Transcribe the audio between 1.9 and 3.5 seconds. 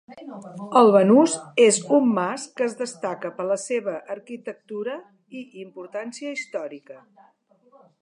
un mas que es destaca per